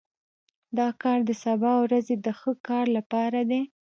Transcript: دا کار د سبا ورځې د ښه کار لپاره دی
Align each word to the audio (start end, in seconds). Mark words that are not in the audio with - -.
دا 0.77 0.87
کار 1.01 1.19
د 1.29 1.31
سبا 1.43 1.71
ورځې 1.83 2.15
د 2.25 2.27
ښه 2.39 2.51
کار 2.67 2.85
لپاره 2.97 3.39
دی 3.49 3.61